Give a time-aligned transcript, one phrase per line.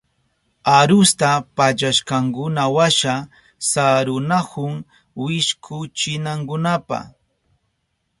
[0.77, 3.13] Arusta pallashkankunawasha
[3.69, 4.75] sarunahun
[5.23, 6.99] wishkuchinankunapa.